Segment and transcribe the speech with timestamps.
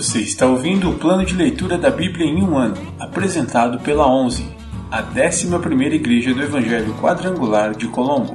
[0.00, 4.42] Você está ouvindo o plano de leitura da Bíblia em um ano, apresentado pela 11,
[4.90, 5.46] a 11
[5.94, 8.34] Igreja do Evangelho Quadrangular de Colombo.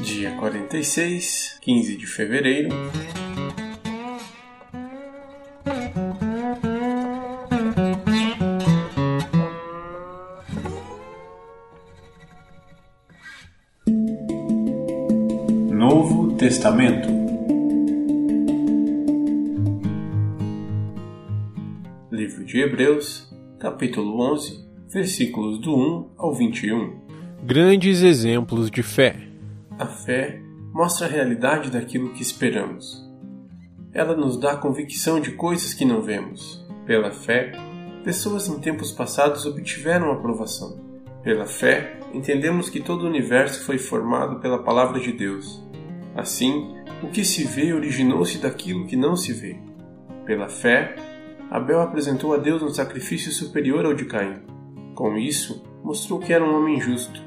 [0.00, 2.68] Dia 46, 15 de fevereiro.
[15.72, 17.25] Novo Testamento
[22.56, 27.02] de Hebreus, capítulo 11, versículos do 1 ao 21.
[27.44, 29.14] Grandes exemplos de fé.
[29.78, 30.40] A fé
[30.72, 33.06] mostra a realidade daquilo que esperamos.
[33.92, 36.66] Ela nos dá convicção de coisas que não vemos.
[36.86, 37.52] Pela fé,
[38.02, 40.80] pessoas em tempos passados obtiveram aprovação.
[41.22, 45.62] Pela fé, entendemos que todo o universo foi formado pela palavra de Deus.
[46.14, 49.58] Assim, o que se vê originou-se daquilo que não se vê.
[50.24, 50.96] Pela fé,
[51.50, 54.42] Abel apresentou a Deus um sacrifício superior ao de Caim.
[54.94, 57.22] Com isso, mostrou que era um homem justo,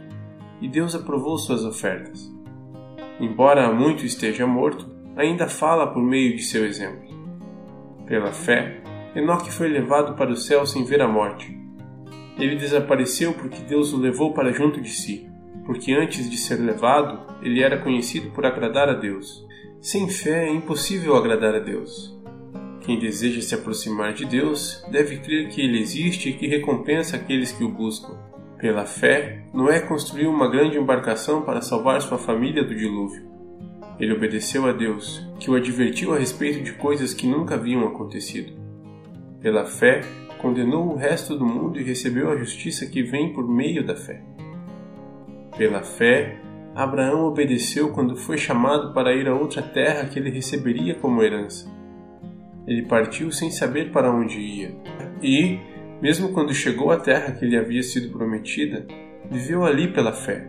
[0.61, 2.29] e Deus aprovou suas ofertas.
[3.19, 7.07] Embora há muito esteja morto, ainda fala por meio de seu exemplo.
[8.05, 8.81] Pela fé,
[9.15, 11.57] Enoque foi levado para o céu sem ver a morte.
[12.37, 15.29] Ele desapareceu porque Deus o levou para junto de si,
[15.65, 19.47] porque antes de ser levado, ele era conhecido por agradar a Deus.
[19.81, 22.18] Sem fé é impossível agradar a Deus.
[22.81, 27.51] Quem deseja se aproximar de Deus deve crer que Ele existe e que recompensa aqueles
[27.51, 28.17] que o buscam.
[28.57, 33.27] Pela fé, Noé construiu uma grande embarcação para salvar sua família do dilúvio.
[33.99, 38.53] Ele obedeceu a Deus, que o advertiu a respeito de coisas que nunca haviam acontecido.
[39.41, 40.01] Pela fé,
[40.41, 44.21] condenou o resto do mundo e recebeu a justiça que vem por meio da fé.
[45.57, 46.39] Pela fé,
[46.73, 51.78] Abraão obedeceu quando foi chamado para ir a outra terra que ele receberia como herança
[52.69, 54.71] ele partiu sem saber para onde ia.
[55.23, 55.59] E,
[55.99, 58.85] mesmo quando chegou à terra que lhe havia sido prometida,
[59.29, 60.47] viveu ali pela fé,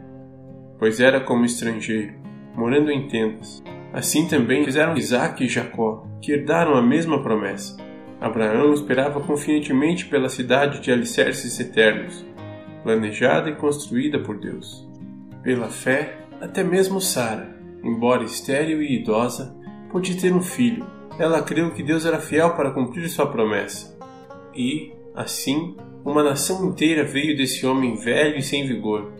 [0.78, 2.12] pois era como estrangeiro,
[2.54, 3.62] morando em tendas.
[3.90, 7.76] Assim também fizeram Isaac e Jacó, que herdaram a mesma promessa.
[8.20, 12.24] Abraão esperava confiantemente pela cidade de alicerces eternos,
[12.82, 14.86] planejada e construída por Deus.
[15.42, 19.56] Pela fé, até mesmo Sara, embora estéril e idosa,
[19.90, 23.94] pôde ter um filho ela creu que Deus era fiel para cumprir sua promessa.
[24.56, 29.12] E, assim, uma nação inteira veio desse homem velho e sem vigor.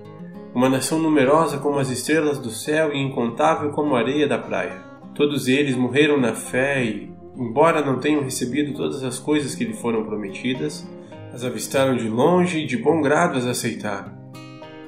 [0.55, 4.83] Uma nação numerosa como as estrelas do céu e incontável como a areia da praia.
[5.15, 9.75] Todos eles morreram na fé e, embora não tenham recebido todas as coisas que lhe
[9.75, 10.89] foram prometidas,
[11.34, 14.19] as avistaram de longe e de bom grado as aceitaram.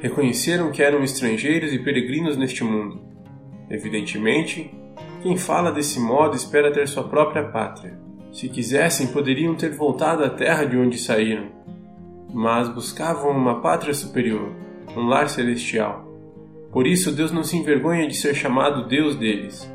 [0.01, 3.03] Reconheceram que eram estrangeiros e peregrinos neste mundo.
[3.69, 4.71] Evidentemente,
[5.23, 7.97] quem fala desse modo espera ter sua própria pátria.
[8.33, 11.49] Se quisessem, poderiam ter voltado à terra de onde saíram,
[12.35, 14.53] mas buscavam uma pátria superior,
[14.97, 16.09] um lar celestial.
[16.73, 19.71] Por isso, Deus não se envergonha de ser chamado Deus deles,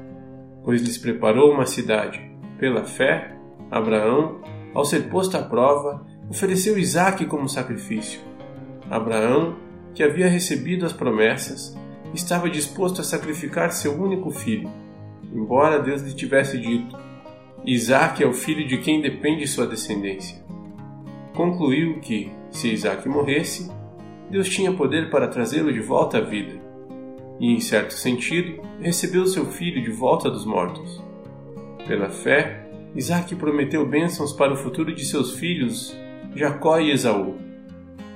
[0.66, 2.20] pois lhes preparou uma cidade.
[2.60, 3.38] Pela fé,
[3.72, 4.42] Abraão,
[4.74, 8.20] ao ser posto à prova, ofereceu Isaque como sacrifício.
[8.90, 9.56] Abraão,
[9.94, 11.78] que havia recebido as promessas,
[12.14, 14.87] estava disposto a sacrificar seu único filho
[15.34, 16.98] embora Deus lhe tivesse dito:
[17.66, 20.44] Isaac é o filho de quem depende sua descendência.
[21.36, 23.70] Concluiu que, se Isaac morresse,
[24.30, 26.60] Deus tinha poder para trazê-lo de volta à vida,
[27.40, 31.04] e, em certo sentido, recebeu seu filho de volta dos mortos.
[31.88, 35.96] Pela fé, Isaac prometeu bênçãos para o futuro de seus filhos,
[36.36, 37.36] Jacó e Esaú.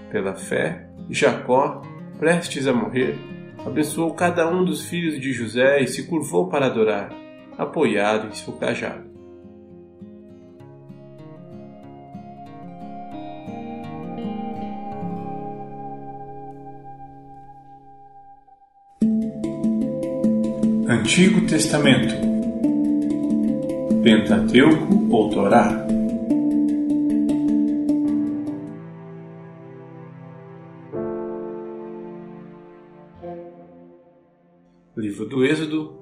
[0.09, 1.81] Pela fé, Jacó,
[2.17, 3.17] prestes a morrer,
[3.65, 7.11] abençoou cada um dos filhos de José e se curvou para adorar,
[7.57, 9.11] apoiado em seu cajado.
[20.87, 22.13] Antigo Testamento
[24.03, 25.90] Pentateuco ou Torá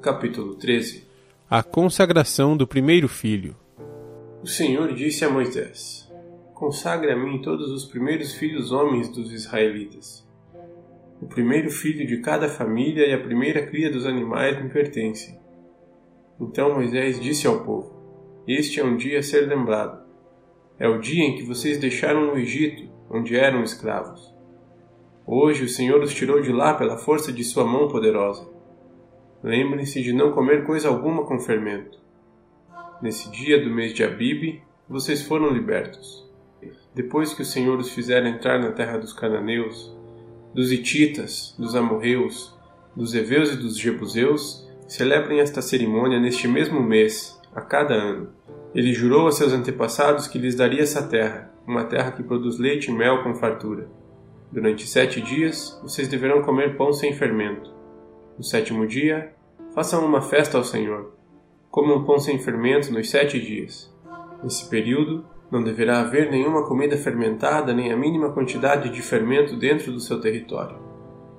[0.10, 1.08] capítulo 13
[1.48, 3.56] A consagração do primeiro filho.
[4.42, 6.12] O Senhor disse a Moisés:
[6.52, 10.28] Consagre a mim todos os primeiros filhos homens dos israelitas.
[11.22, 15.40] O primeiro filho de cada família e a primeira cria dos animais me pertencem.
[16.42, 17.94] Então Moisés disse ao povo:
[18.48, 20.04] Este é um dia a ser lembrado.
[20.80, 24.34] É o dia em que vocês deixaram o Egito, onde eram escravos.
[25.24, 28.58] Hoje o Senhor os tirou de lá pela força de sua mão poderosa.
[29.42, 31.98] Lembrem-se de não comer coisa alguma com fermento.
[33.02, 36.28] Nesse dia do mês de Abibe, vocês foram libertos.
[36.94, 39.96] Depois que o Senhor os fizer entrar na terra dos cananeus,
[40.54, 42.54] dos Hititas, dos amorreus,
[42.94, 48.30] dos heveus e dos jebuseus, celebrem esta cerimônia neste mesmo mês, a cada ano.
[48.76, 52.92] Ele jurou a seus antepassados que lhes daria essa terra, uma terra que produz leite
[52.92, 53.88] e mel com fartura.
[54.52, 57.79] Durante sete dias vocês deverão comer pão sem fermento.
[58.40, 59.34] No sétimo dia,
[59.76, 61.12] façam uma festa ao Senhor.
[61.70, 63.94] Comam pão sem fermento nos sete dias.
[64.42, 69.92] Nesse período, não deverá haver nenhuma comida fermentada nem a mínima quantidade de fermento dentro
[69.92, 70.78] do seu território.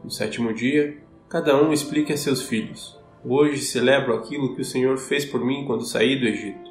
[0.04, 4.98] No sétimo dia, cada um explique a seus filhos: Hoje celebro aquilo que o Senhor
[4.98, 6.70] fez por mim quando saí do Egito.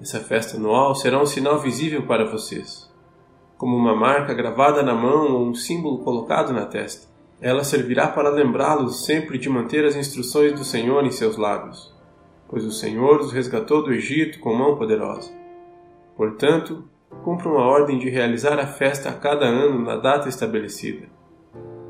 [0.00, 2.92] Essa festa anual será um sinal visível para vocês,
[3.56, 7.09] como uma marca gravada na mão ou um símbolo colocado na testa.
[7.40, 11.94] Ela servirá para lembrá-los sempre de manter as instruções do Senhor em seus lábios,
[12.46, 15.32] pois o Senhor os resgatou do Egito com mão poderosa.
[16.16, 16.84] Portanto,
[17.24, 21.08] cumpram a ordem de realizar a festa a cada ano na data estabelecida.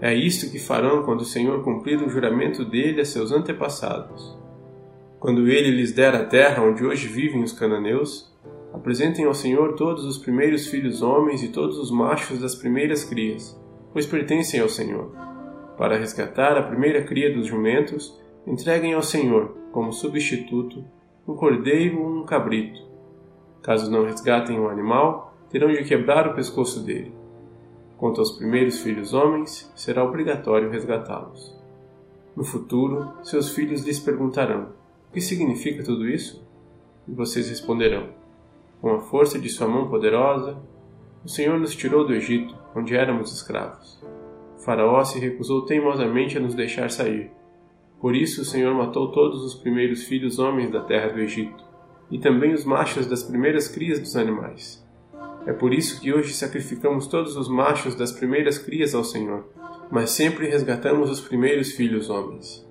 [0.01, 4.39] É isto que farão quando o Senhor cumprir o juramento dele a seus antepassados.
[5.19, 8.33] Quando ele lhes der a terra onde hoje vivem os cananeus,
[8.73, 13.61] apresentem ao Senhor todos os primeiros filhos homens e todos os machos das primeiras crias,
[13.93, 15.30] pois pertencem ao Senhor.
[15.81, 18.15] Para resgatar a primeira cria dos jumentos,
[18.47, 20.85] entreguem ao Senhor, como substituto,
[21.27, 22.91] um cordeiro ou um cabrito,
[23.63, 27.15] Caso não resgatem o um animal, terão de quebrar o pescoço dele.
[27.97, 31.59] Quanto aos primeiros filhos homens, será obrigatório resgatá-los.
[32.37, 34.75] No futuro, seus filhos lhes perguntarão:
[35.09, 36.47] O que significa tudo isso?
[37.09, 38.11] E vocês responderão:
[38.83, 40.59] Com a força de sua mão poderosa,
[41.25, 43.99] o Senhor nos tirou do Egito, onde éramos escravos.
[44.65, 47.31] Faraó se recusou teimosamente a nos deixar sair.
[48.01, 51.65] Por isso o Senhor matou todos os primeiros filhos homens da terra do Egito
[52.11, 54.85] e também os machos das primeiras crias dos animais.
[55.47, 59.47] É por isso que hoje sacrificamos todos os machos das primeiras crias ao Senhor,
[59.91, 62.69] mas sempre resgatamos os primeiros filhos homens.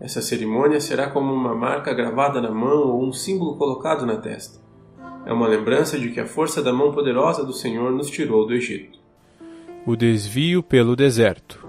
[0.00, 4.60] Essa cerimônia será como uma marca gravada na mão ou um símbolo colocado na testa.
[5.24, 8.54] É uma lembrança de que a força da mão poderosa do Senhor nos tirou do
[8.54, 9.01] Egito.
[9.84, 11.66] O desvio pelo deserto.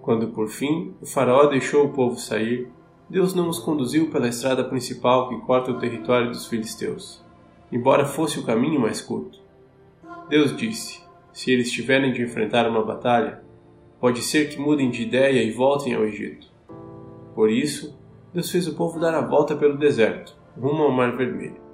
[0.00, 2.70] Quando por fim o Faraó deixou o povo sair,
[3.10, 7.22] Deus não os conduziu pela estrada principal que corta o território dos filisteus,
[7.70, 9.38] embora fosse o caminho mais curto.
[10.30, 13.42] Deus disse: Se eles tiverem de enfrentar uma batalha,
[14.00, 16.46] pode ser que mudem de ideia e voltem ao Egito.
[17.34, 18.00] Por isso,
[18.32, 21.69] Deus fez o povo dar a volta pelo deserto, rumo ao Mar Vermelho.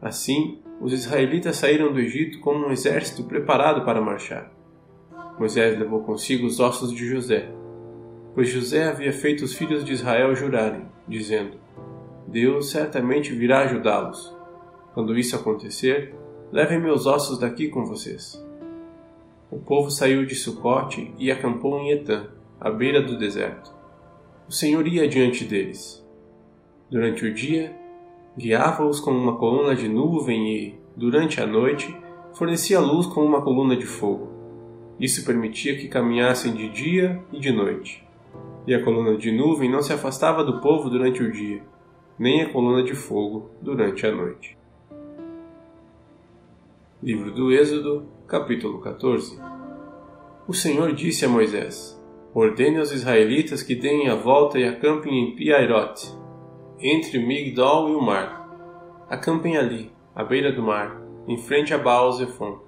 [0.00, 4.50] Assim, os israelitas saíram do Egito como um exército preparado para marchar.
[5.38, 7.50] Moisés levou consigo os ossos de José,
[8.34, 11.58] pois José havia feito os filhos de Israel jurarem, dizendo:
[12.26, 14.34] Deus certamente virá ajudá-los.
[14.94, 16.14] Quando isso acontecer,
[16.50, 18.42] levem meus ossos daqui com vocês.
[19.50, 22.28] O povo saiu de Sucote e acampou em Etã,
[22.60, 23.74] à beira do deserto.
[24.48, 26.04] O Senhor ia diante deles.
[26.90, 27.76] Durante o dia,
[28.36, 31.94] guiava-os com uma coluna de nuvem e, durante a noite,
[32.34, 34.28] fornecia luz com uma coluna de fogo.
[34.98, 38.10] Isso permitia que caminhassem de dia e de noite
[38.66, 41.62] e a coluna de nuvem não se afastava do povo durante o dia,
[42.18, 44.56] nem a coluna de fogo durante a noite.
[47.02, 49.40] Livro do Êxodo, capítulo 14
[50.46, 52.00] O Senhor disse a Moisés:
[52.34, 56.12] Ordene aos israelitas que deem a volta e acampem em Piairote,
[56.80, 58.48] entre Migdol e o mar.
[59.08, 62.58] Acampem ali, à beira do mar, em frente a Baal Zephon.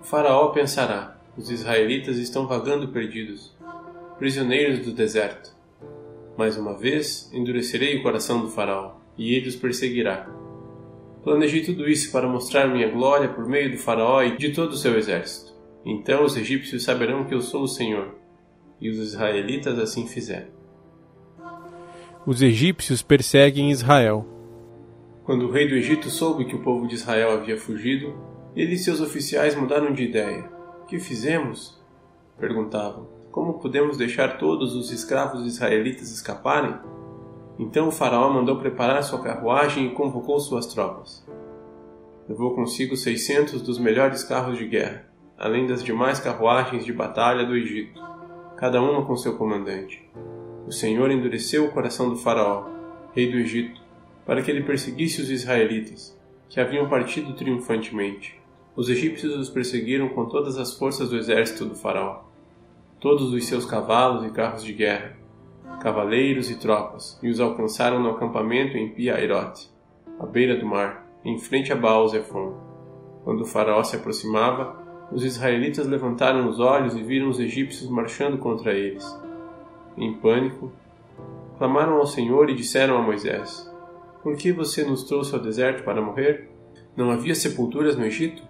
[0.00, 3.54] O faraó pensará: os israelitas estão vagando perdidos
[4.18, 5.54] prisioneiros do deserto.
[6.38, 10.26] Mais uma vez, endurecerei o coração do faraó, e ele os perseguirá.
[11.22, 14.76] Planejei tudo isso para mostrar minha glória por meio do faraó e de todo o
[14.76, 15.52] seu exército.
[15.84, 18.14] Então os egípcios saberão que eu sou o Senhor.
[18.80, 20.55] E os israelitas assim fizeram.
[22.26, 24.26] Os egípcios perseguem Israel.
[25.22, 28.14] Quando o rei do Egito soube que o povo de Israel havia fugido,
[28.56, 30.50] ele e seus oficiais mudaram de ideia.
[30.88, 31.80] Que fizemos?
[32.36, 33.06] perguntavam.
[33.30, 36.74] Como podemos deixar todos os escravos israelitas escaparem?
[37.60, 41.24] Então o faraó mandou preparar sua carruagem e convocou suas tropas.
[42.28, 47.54] Levou consigo seiscentos dos melhores carros de guerra, além das demais carruagens de batalha do
[47.54, 48.02] Egito,
[48.56, 50.04] cada uma com seu comandante.
[50.66, 52.68] O Senhor endureceu o coração do faraó,
[53.14, 53.80] rei do Egito,
[54.24, 56.18] para que ele perseguisse os israelitas,
[56.48, 58.40] que haviam partido triunfantemente.
[58.74, 62.26] Os egípcios os perseguiram com todas as forças do exército do faraó
[63.00, 65.16] todos os seus cavalos e carros de guerra,
[65.80, 69.70] cavaleiros e tropas, e os alcançaram no acampamento em Piairote,
[70.18, 72.54] à beira do mar, em frente a Baal-Zephon.
[73.22, 74.82] Quando o faraó se aproximava,
[75.12, 79.04] os israelitas levantaram os olhos e viram os egípcios marchando contra eles.
[79.96, 80.72] Em pânico,
[81.56, 83.70] clamaram ao Senhor e disseram a Moisés:
[84.22, 86.50] Por que você nos trouxe ao deserto para morrer?
[86.96, 88.42] Não havia sepulturas no Egito?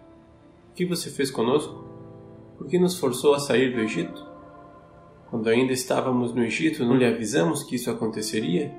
[0.70, 1.84] O que você fez conosco?
[2.58, 4.26] Por que nos forçou a sair do Egito?
[5.30, 8.74] Quando ainda estávamos no Egito, não lhe avisamos que isso aconteceria?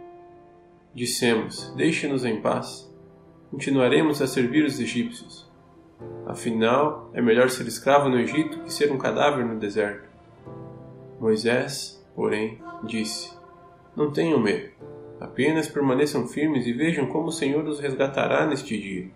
[0.93, 2.91] Dissemos: Deixe-nos em paz.
[3.51, 5.47] Continuaremos a servir os egípcios.
[6.25, 10.07] Afinal, é melhor ser escravo no Egito que ser um cadáver no deserto.
[11.19, 13.31] Moisés, porém, disse:
[13.95, 14.71] Não tenham medo.
[15.21, 19.11] Apenas permaneçam firmes e vejam como o Senhor os resgatará neste dia.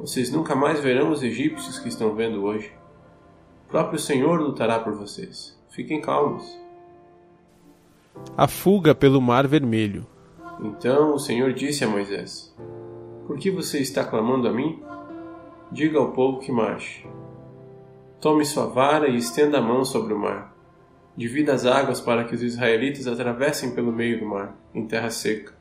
[0.00, 2.72] Vocês nunca mais verão os egípcios que estão vendo hoje.
[3.66, 5.56] O próprio Senhor lutará por vocês.
[5.70, 6.44] Fiquem calmos.
[8.36, 10.04] A fuga pelo Mar Vermelho.
[10.60, 12.54] Então o Senhor disse a Moisés:
[13.26, 14.82] Por que você está clamando a mim?
[15.70, 17.06] Diga ao povo que marche.
[18.20, 20.57] Tome sua vara e estenda a mão sobre o mar.
[21.18, 25.52] Divida as águas para que os israelitas atravessem pelo meio do mar, em terra seca.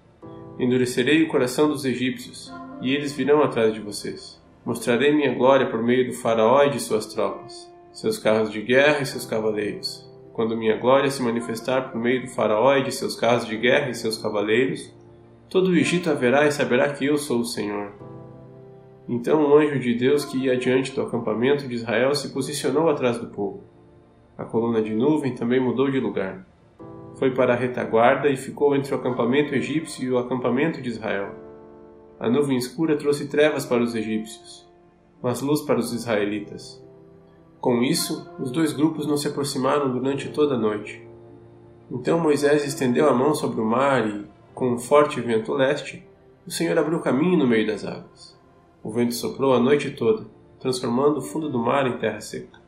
[0.60, 4.40] Endurecerei o coração dos egípcios, e eles virão atrás de vocês.
[4.64, 9.02] Mostrarei minha glória por meio do faraó e de suas tropas, seus carros de guerra
[9.02, 10.08] e seus cavaleiros.
[10.32, 13.90] Quando minha glória se manifestar por meio do faraó e de seus carros de guerra
[13.90, 14.94] e seus cavaleiros,
[15.50, 17.94] todo o Egito haverá e saberá que eu sou o Senhor.
[19.10, 23.18] Então um anjo de Deus que ia adiante do acampamento de Israel se posicionou atrás
[23.18, 23.76] do povo.
[24.38, 26.46] A coluna de nuvem também mudou de lugar.
[27.16, 31.34] Foi para a retaguarda e ficou entre o acampamento egípcio e o acampamento de Israel.
[32.20, 34.68] A nuvem escura trouxe trevas para os egípcios,
[35.24, 36.84] mas luz para os israelitas.
[37.60, 41.02] Com isso, os dois grupos não se aproximaram durante toda a noite.
[41.90, 46.08] Então Moisés estendeu a mão sobre o mar e, com um forte vento leste,
[46.46, 48.38] o Senhor abriu caminho no meio das águas.
[48.84, 50.28] O vento soprou a noite toda,
[50.60, 52.67] transformando o fundo do mar em terra seca.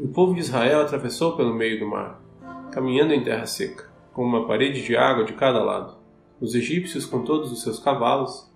[0.00, 2.22] O povo de Israel atravessou pelo meio do mar,
[2.70, 5.96] caminhando em terra seca, com uma parede de água de cada lado.
[6.40, 8.48] Os egípcios, com todos os seus cavalos,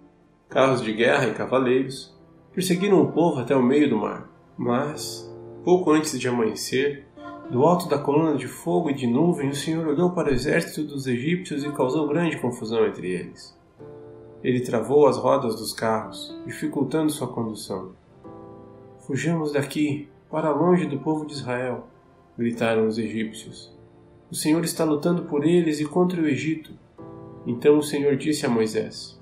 [0.49, 2.17] carros de guerra e cavaleiros,
[2.53, 4.31] perseguiram o povo até o meio do mar.
[4.57, 5.29] Mas,
[5.65, 7.09] pouco antes de amanhecer,
[7.51, 10.85] do alto da coluna de fogo e de nuvem, o Senhor olhou para o exército
[10.85, 13.59] dos egípcios e causou grande confusão entre eles.
[14.45, 17.97] Ele travou as rodas dos carros, dificultando sua condução.
[19.01, 21.87] Fujamos daqui, para longe do povo de Israel,
[22.39, 23.71] gritaram os egípcios.
[24.31, 26.73] O Senhor está lutando por eles e contra o Egito.
[27.47, 29.21] Então o Senhor disse a Moisés: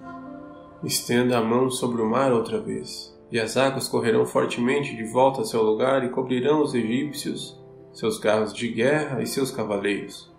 [0.85, 5.41] Estenda a mão sobre o mar outra vez, e as águas correrão fortemente de volta
[5.41, 7.61] a seu lugar e cobrirão os egípcios,
[7.93, 10.33] seus carros de guerra e seus cavaleiros.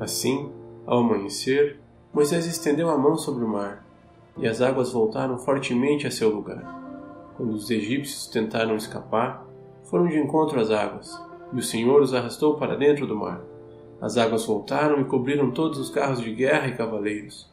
[0.00, 0.50] Assim,
[0.86, 1.78] ao amanhecer,
[2.14, 3.86] Moisés estendeu a mão sobre o mar,
[4.38, 6.80] e as águas voltaram fortemente a seu lugar.
[7.36, 9.51] Quando os egípcios tentaram escapar,
[9.92, 11.22] foram de encontro às águas,
[11.52, 13.44] e o Senhor os arrastou para dentro do mar.
[14.00, 17.52] As águas voltaram e cobriram todos os carros de guerra e cavaleiros.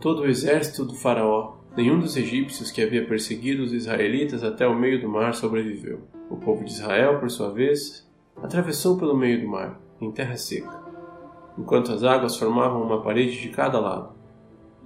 [0.00, 4.74] Todo o exército do Faraó, nenhum dos egípcios que havia perseguido os israelitas até o
[4.74, 6.00] meio do mar sobreviveu.
[6.30, 8.08] O povo de Israel, por sua vez,
[8.42, 10.82] atravessou pelo meio do mar, em terra seca,
[11.58, 14.14] enquanto as águas formavam uma parede de cada lado.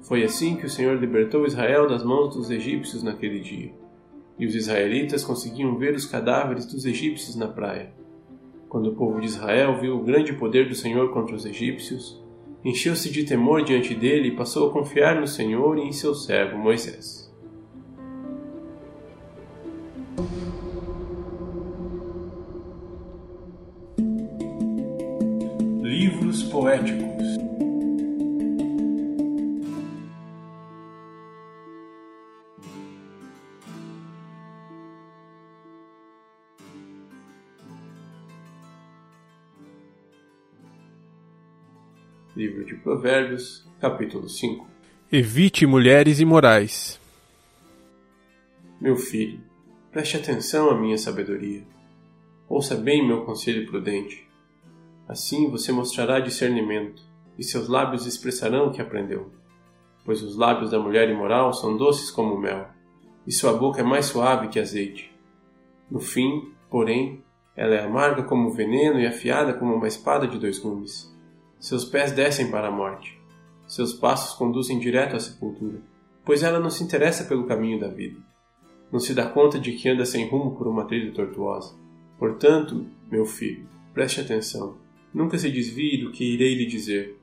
[0.00, 3.81] Foi assim que o Senhor libertou Israel das mãos dos egípcios naquele dia.
[4.42, 7.92] E os israelitas conseguiam ver os cadáveres dos egípcios na praia.
[8.68, 12.20] Quando o povo de Israel viu o grande poder do Senhor contra os egípcios,
[12.64, 16.58] encheu-se de temor diante dele e passou a confiar no Senhor e em seu servo
[16.58, 17.32] Moisés.
[25.80, 27.11] Livros poéticos
[42.34, 44.66] Livro de Provérbios, capítulo 5
[45.12, 46.98] Evite mulheres imorais.
[48.80, 49.38] Meu filho,
[49.90, 51.62] preste atenção à minha sabedoria.
[52.48, 54.26] Ouça bem meu conselho prudente.
[55.06, 57.02] Assim você mostrará discernimento,
[57.38, 59.30] e seus lábios expressarão o que aprendeu.
[60.02, 62.66] Pois os lábios da mulher imoral são doces como mel,
[63.26, 65.12] e sua boca é mais suave que azeite.
[65.90, 67.22] No fim, porém,
[67.54, 71.11] ela é amarga como veneno e afiada como uma espada de dois gumes.
[71.62, 73.16] Seus pés descem para a morte.
[73.68, 75.80] Seus passos conduzem direto à sepultura,
[76.24, 78.18] pois ela não se interessa pelo caminho da vida.
[78.90, 81.72] Não se dá conta de que anda sem rumo por uma trilha tortuosa.
[82.18, 83.64] Portanto, meu filho,
[83.94, 84.76] preste atenção.
[85.14, 87.16] Nunca se desvie do que irei lhe dizer.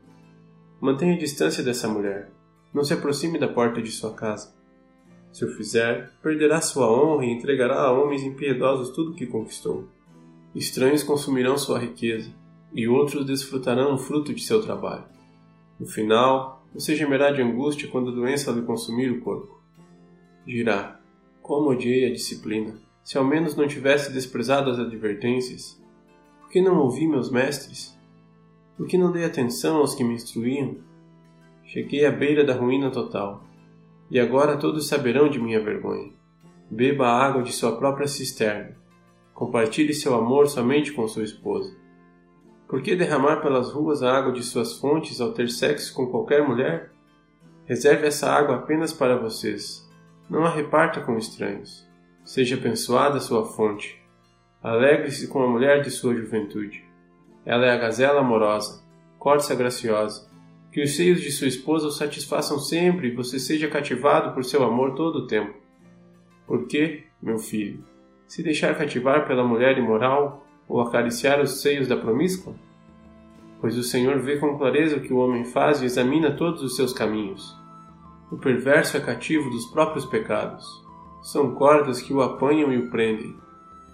[0.79, 2.31] mantenha distância dessa mulher.
[2.73, 4.55] Não se aproxime da porta de sua casa.
[5.33, 9.89] Se o fizer, perderá sua honra e entregará a homens impiedosos tudo o que conquistou.
[10.55, 12.31] Estranhos consumirão sua riqueza,
[12.73, 15.05] e outros desfrutarão o fruto de seu trabalho.
[15.79, 19.59] No final, você gemerá de angústia quando a doença lhe consumir o corpo.
[20.45, 20.99] Dirá:
[21.41, 22.79] Como odiei a disciplina!
[23.03, 25.81] Se ao menos não tivesse desprezado as advertências.
[26.41, 27.97] Por que não ouvi meus mestres?
[28.77, 30.77] Por que não dei atenção aos que me instruíam?
[31.65, 33.43] Cheguei à beira da ruína total.
[34.11, 36.11] E agora todos saberão de minha vergonha.
[36.69, 38.75] Beba a água de sua própria cisterna.
[39.33, 41.75] Compartilhe seu amor somente com sua esposa.
[42.69, 46.47] Por que derramar pelas ruas a água de suas fontes ao ter sexo com qualquer
[46.47, 46.91] mulher?
[47.65, 49.89] Reserve essa água apenas para vocês.
[50.29, 51.89] Não a reparta com estranhos.
[52.23, 53.99] Seja abençoada sua fonte.
[54.61, 56.85] Alegre-se com a mulher de sua juventude.
[57.43, 58.83] Ela é a gazela amorosa,
[59.17, 60.29] corça graciosa,
[60.71, 64.63] que os seios de sua esposa o satisfaçam sempre e você seja cativado por seu
[64.63, 65.57] amor todo o tempo.
[66.45, 67.83] Porque, meu filho,
[68.27, 72.53] se deixar cativar pela mulher imoral ou acariciar os seios da promíscua?
[73.59, 76.75] Pois o Senhor vê com clareza o que o homem faz e examina todos os
[76.75, 77.57] seus caminhos.
[78.31, 80.65] O perverso é cativo dos próprios pecados.
[81.23, 83.35] São cordas que o apanham e o prendem.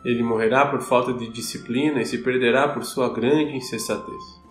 [0.04, 4.45] Ele morrerá por falta de disciplina e se perderá por sua grande insensatez.